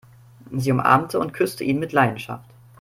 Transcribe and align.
Sie 0.51 0.71
umarmte 0.71 1.19
und 1.19 1.31
küsste 1.31 1.63
ihn 1.63 1.77
mit 1.77 1.93
Leidenschaft. 1.93 2.49